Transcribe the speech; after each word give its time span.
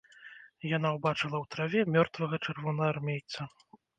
Яна 0.77 0.89
ўбачыла 0.95 1.37
ў 1.43 1.51
траве 1.55 1.81
мёртвага 1.97 2.35
чырвонаармейца. 2.47 3.41